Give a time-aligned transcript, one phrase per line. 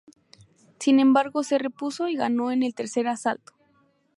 [0.79, 3.53] Sin embargo se repuso y ganó en el tercer asalto.